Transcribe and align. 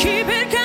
keep 0.00 0.28
it. 0.28 0.59